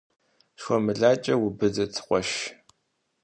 [0.59, 2.29] ШхуэмылакӀэр убыдыт, къуэш.